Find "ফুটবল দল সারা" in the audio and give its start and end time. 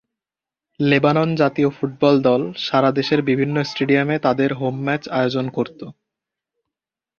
1.69-2.89